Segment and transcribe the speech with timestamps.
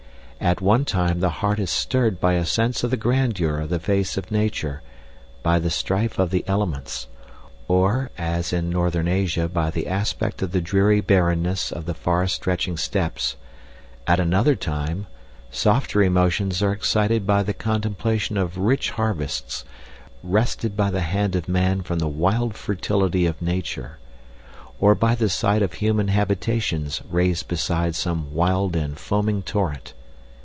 [0.43, 3.77] At one time the heart is stirred by a sense of the grandeur of the
[3.79, 4.81] face of nature,
[5.43, 7.05] by the strife of the elements,
[7.67, 12.25] or, as in Northern Asia by the aspect of the dreary barrenness of the far
[12.25, 13.35] stretching steppes;
[14.07, 15.05] at another time,
[15.51, 19.63] softer emotions are excited by the contemplation of rich harvests
[20.23, 23.99] wrested by the hand of man from the wild fertility of nature,
[24.79, 29.93] or by the sight of human habitations raised beside some wild and foaming torrent.